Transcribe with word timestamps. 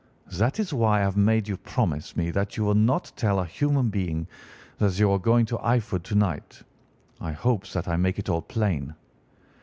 That 0.31 0.59
is 0.59 0.73
why 0.73 0.97
I 0.99 1.03
have 1.03 1.15
made 1.15 1.47
you 1.47 1.57
promise 1.57 2.17
me 2.17 2.31
that 2.31 2.57
you 2.57 2.63
will 2.63 2.73
not 2.73 3.11
tell 3.15 3.39
a 3.39 3.45
human 3.45 3.89
being 3.89 4.25
that 4.79 4.97
you 4.97 5.11
are 5.11 5.19
going 5.19 5.45
to 5.45 5.59
Eyford 5.59 6.01
to 6.05 6.15
night. 6.15 6.63
I 7.19 7.33
hope 7.33 7.67
that 7.67 7.87
I 7.87 7.97
make 7.97 8.17
it 8.17 8.27
all 8.27 8.41
plain? 8.41 8.95